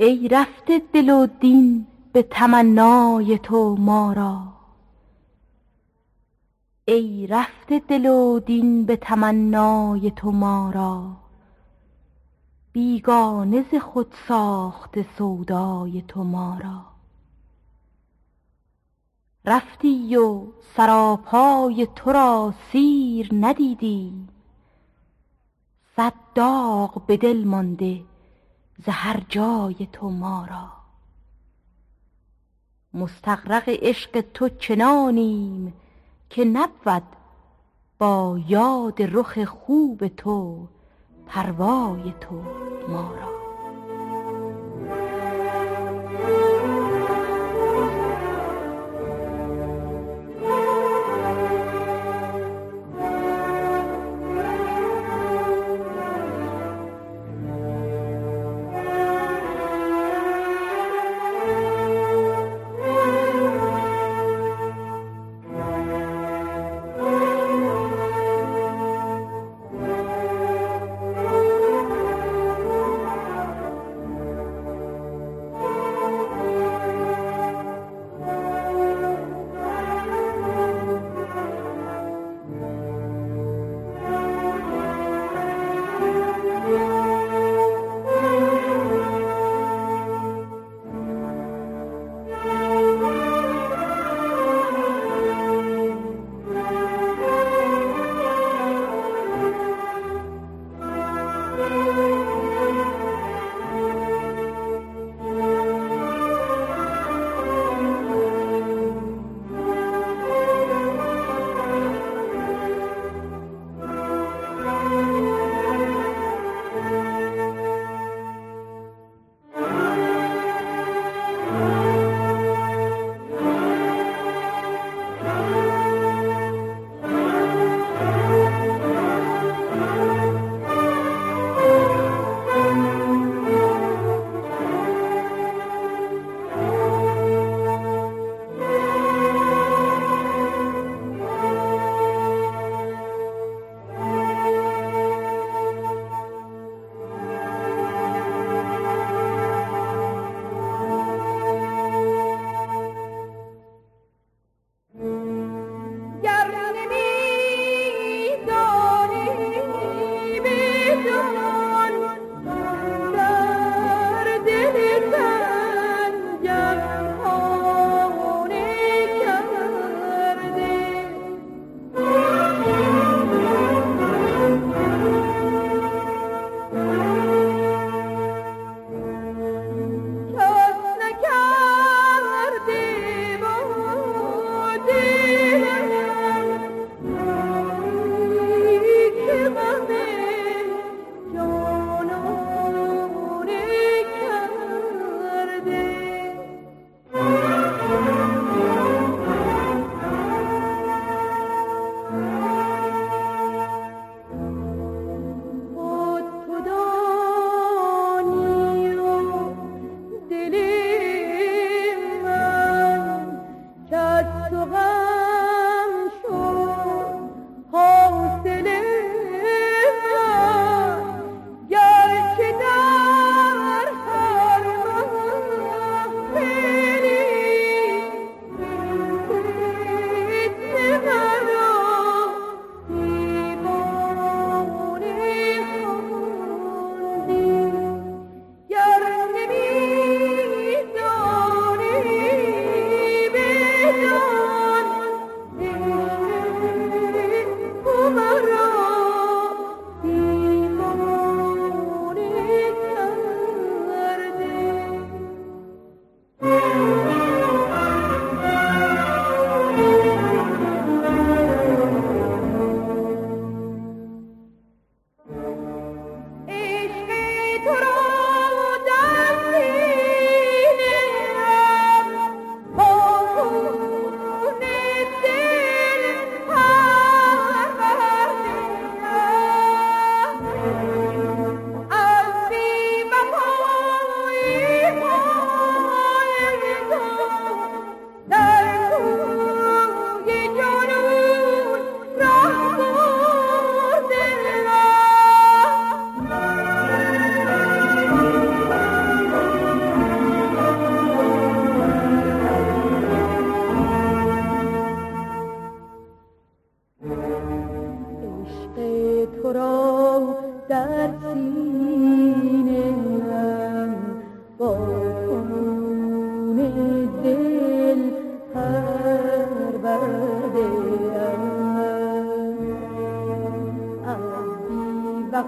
[0.00, 4.42] ای رفته دل و دین به تمنای تو ما را.
[6.84, 11.16] ای رفته دل و دین به تمنای تو ما را.
[12.72, 16.82] بیگانه ز خود ساخته سودای تو ما را.
[19.44, 20.42] رفتی و
[20.76, 24.28] سراپای تو را سیر ندیدیم
[25.96, 28.09] صد داغ به دل مانده
[28.86, 30.68] ز هر جای تو ما را.
[32.94, 35.72] مستغرق عشق تو چنانیم
[36.30, 37.02] که نبود
[37.98, 40.68] با یاد رخ خوب تو
[41.26, 42.42] پروای تو
[42.88, 43.39] ما را.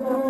[0.00, 0.27] Oh.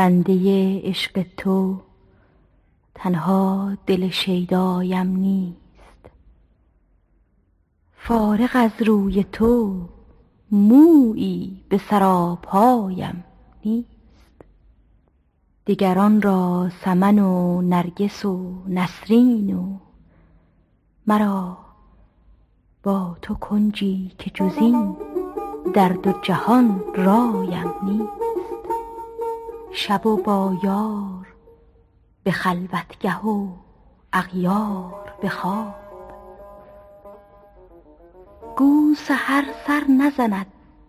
[0.00, 1.80] بنده عشق تو
[2.94, 6.10] تنها دل شیدایم نیست.
[7.96, 9.80] فارغ از روی تو
[10.50, 13.24] مویی به سراپایم
[13.64, 14.42] نیست.
[15.64, 19.78] دیگران را سمن و نرگس و نسرین و
[21.06, 21.58] مرا
[22.82, 24.96] با تو کنجی که جزین
[25.74, 28.29] در دو جهان رایم نیست.
[29.72, 31.26] شب و با یار
[32.22, 33.48] به خلوتگه و
[34.12, 35.74] اغیار به خواب.
[38.56, 40.46] گو سحر سر نزند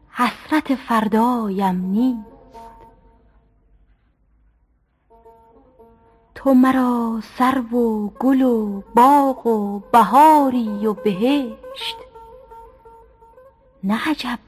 [0.09, 2.31] حسرت فردایم نیست.
[6.35, 11.97] تو مرا سرو و گل و باغ و بهاری و بهشت.
[13.83, 14.39] نه عجب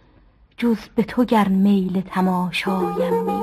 [0.58, 3.43] جز به تو گر میل تماشایم نیست.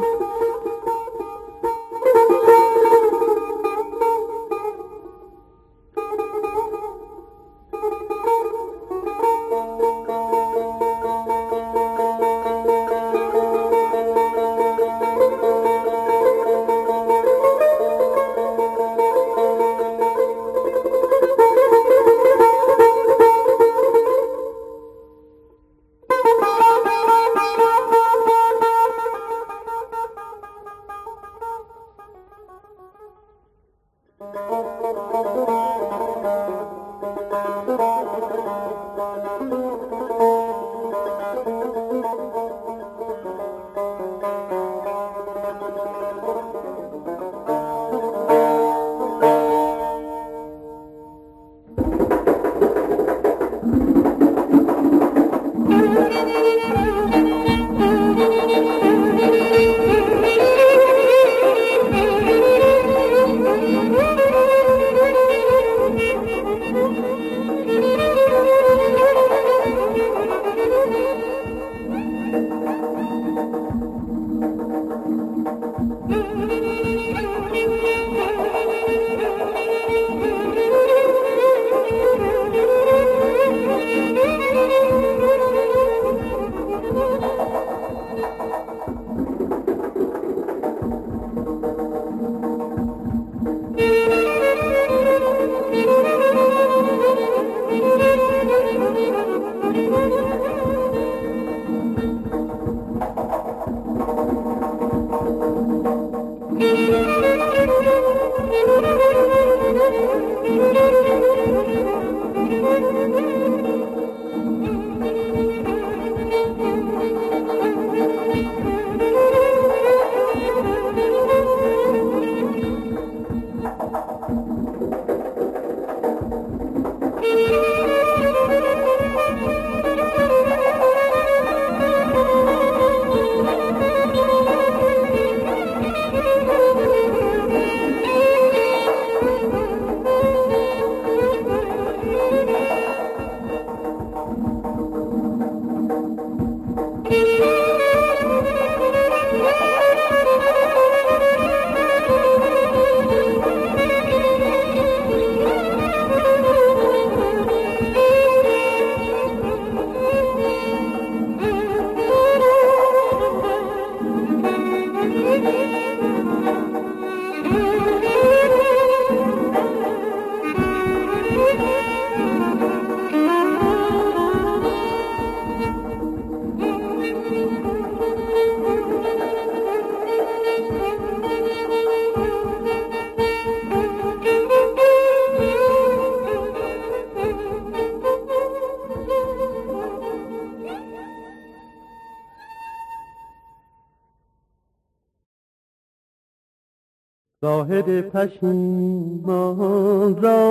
[198.12, 200.50] زاهد پشیمان را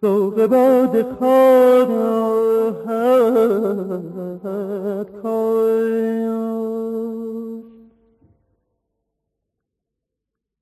[0.00, 1.54] سوق باد خواهد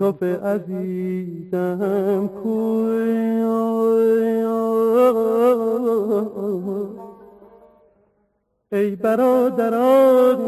[0.00, 3.26] یوسف عزیزم کوی
[8.72, 10.40] ای برادران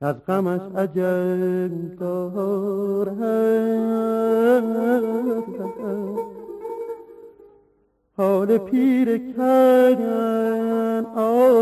[0.00, 3.14] از غمش عجب دارم.
[8.16, 11.54] حال پیر کردن آنی.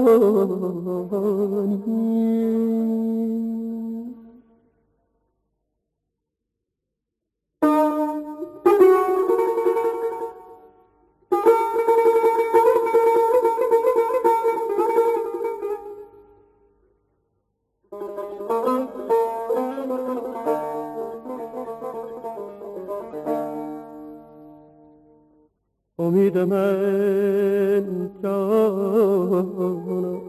[26.13, 30.21] امید من جانا.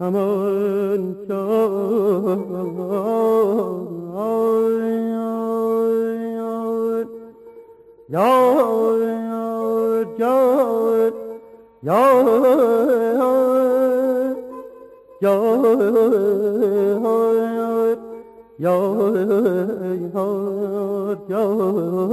[0.00, 2.38] همان جان
[8.10, 11.12] یار جان
[11.82, 12.32] یار
[15.22, 17.98] یار
[18.60, 19.18] یار
[21.28, 22.04] یار یار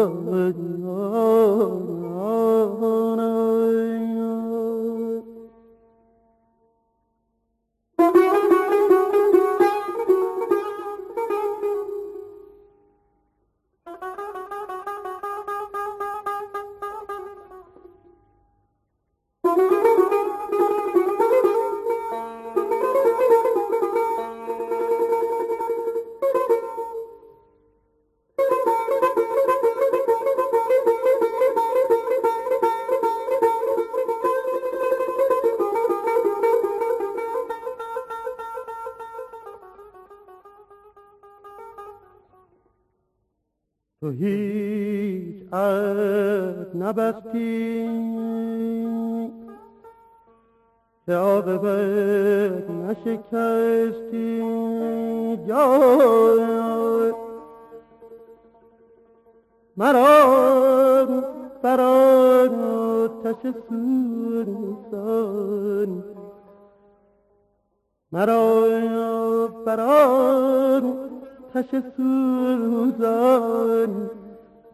[51.66, 54.42] عاقبت نشکستی
[55.48, 57.14] جای
[59.78, 61.24] مرا
[61.64, 62.50] برای
[63.24, 64.72] تش سوزان
[68.12, 70.32] مرا برای
[71.56, 73.92] آتش سوزان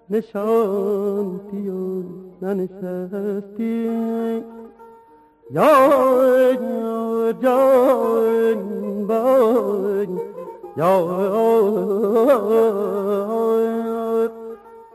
[0.09, 2.03] نشانتی و
[2.41, 3.89] ننشستی.
[5.51, 10.19] یا جان بان
[10.77, 10.93] یا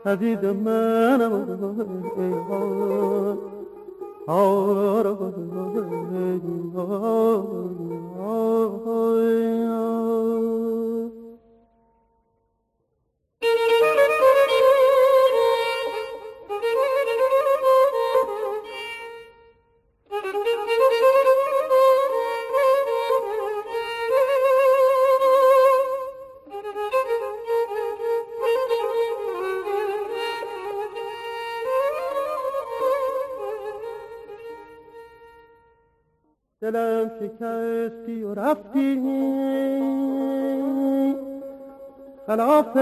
[0.05, 1.33] عزیز منم
[4.27, 5.17] آره
[36.63, 38.95] دلم شکستی و رفتی.
[42.27, 42.77] خلاف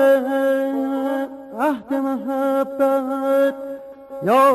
[1.59, 3.55] عهد محبت.
[4.23, 4.53] یا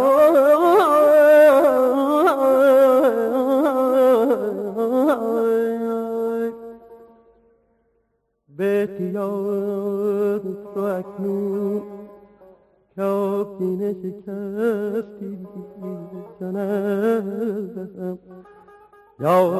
[8.48, 10.40] به تیار
[10.74, 11.82] تو اکنون
[12.96, 15.46] که سینه شکستی
[16.40, 18.18] جانم
[19.18, 19.56] یار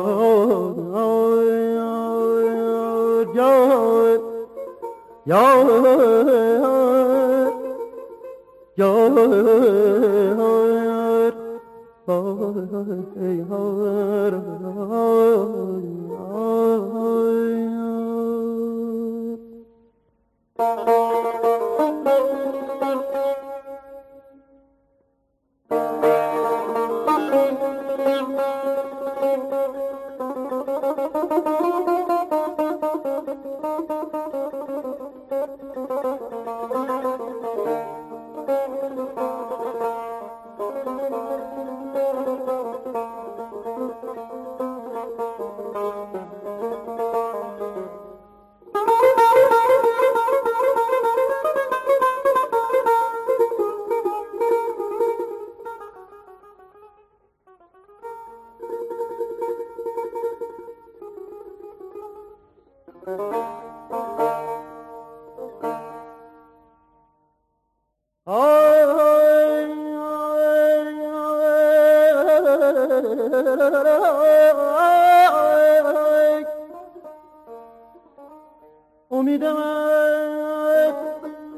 [79.11, 79.57] امیدم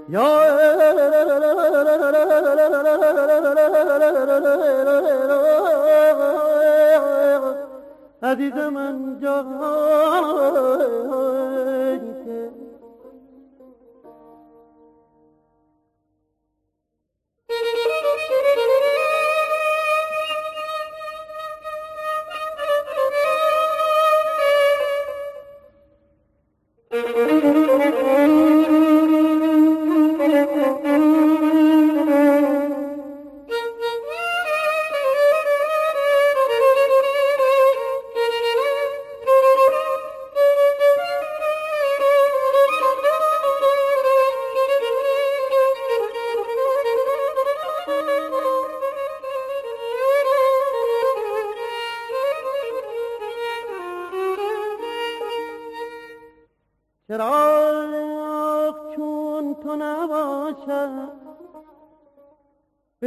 [0.09, 0.39] یا
[8.23, 9.88] عزیز من جان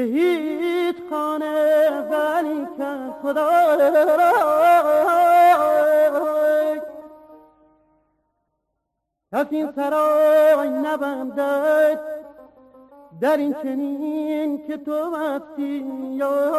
[0.02, 3.78] به هیچ خانه ولی کن خدا
[9.34, 12.00] کسی این سرای نبندد
[13.22, 16.52] در این چنین که تو مستی یا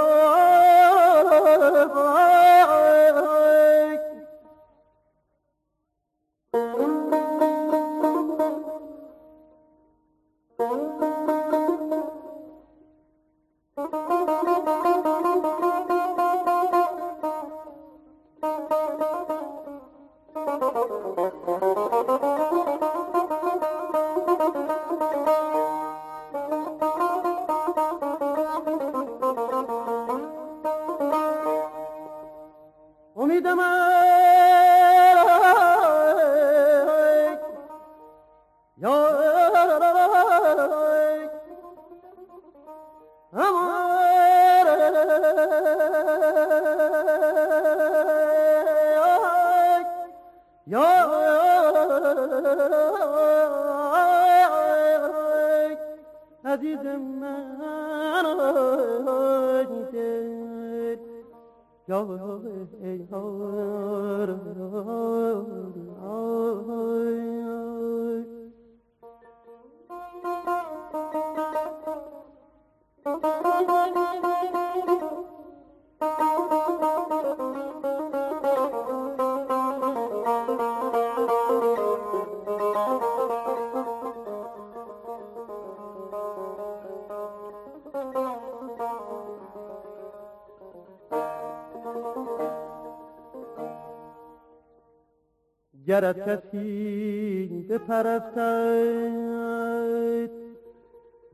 [95.92, 98.30] گرت کسی بپرستد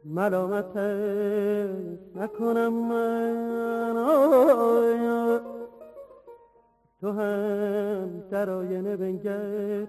[0.05, 0.77] ملامت
[2.17, 3.29] نکنم من.
[7.01, 9.87] تو هم در آینه بنگر.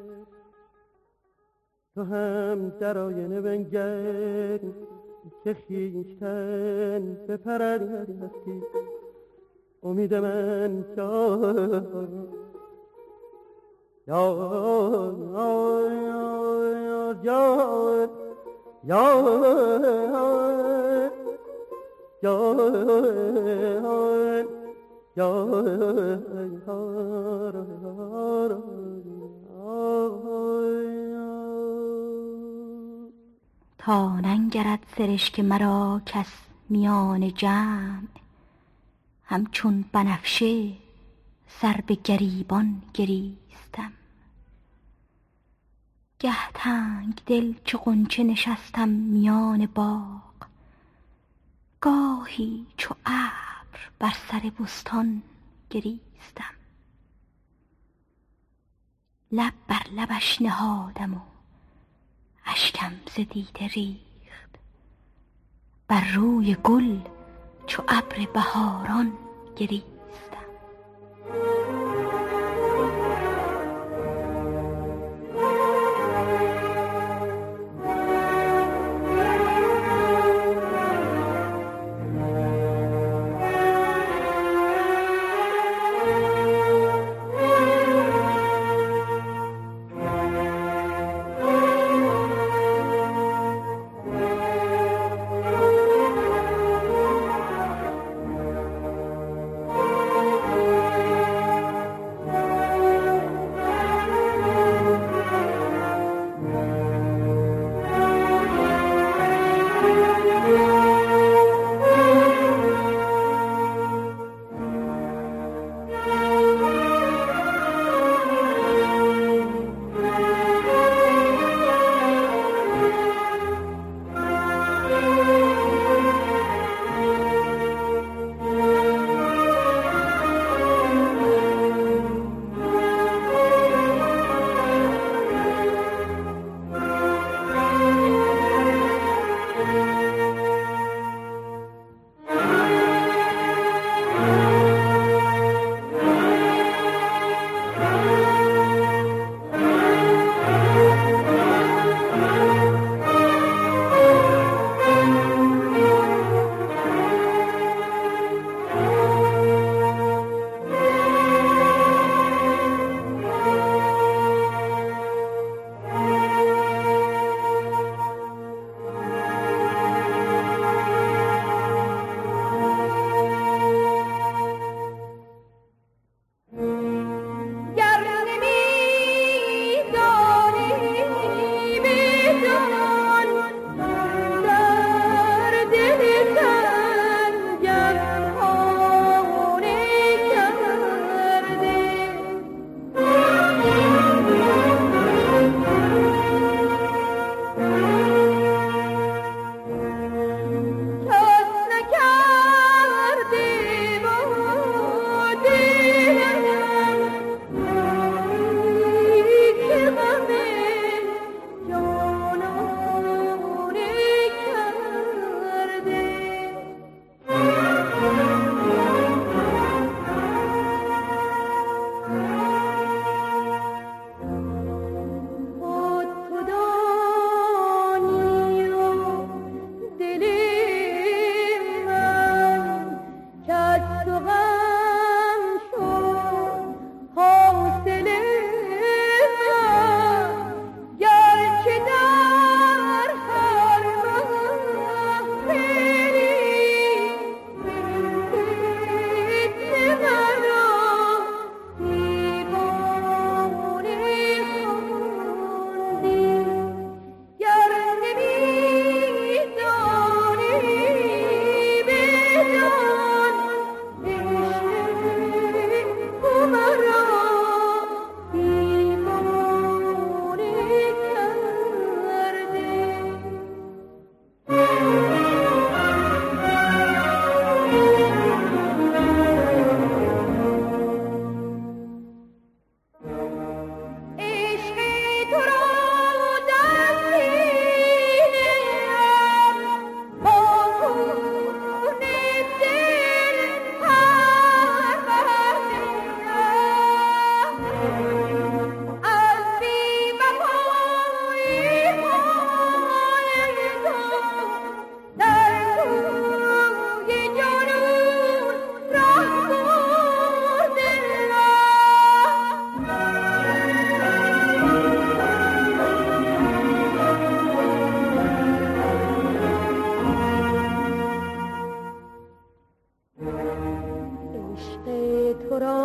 [1.96, 4.60] تو هم در آینه بنگر
[5.44, 8.64] که خیشتن بپرستی
[9.84, 12.49] امید من شاد
[14.10, 14.26] تا
[34.20, 36.28] ننگرد سرشک مرا کس
[36.70, 38.08] میان جمع
[39.24, 40.72] همچون بنفشه
[41.48, 43.99] سر به گریبان گریستم.
[46.20, 50.22] گه تنگ دل چو غنچه نشستم میان باغ.
[51.82, 55.22] گاهی چو ابر بر سر بستان
[55.70, 56.56] گریستم.
[59.32, 61.20] لب بر لبش نهادم و
[62.46, 64.60] اشکم ز دیده ریخت.
[65.88, 67.00] بر روی گل
[67.68, 69.14] چو ابر بهاران
[69.58, 69.99] گریستم.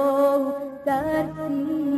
[0.05, 1.94] تو